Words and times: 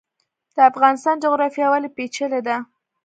د 0.55 0.57
افغانستان 0.71 1.15
جغرافیا 1.23 1.67
ولې 1.69 1.89
پیچلې 1.97 2.41
ده؟ 2.47 2.57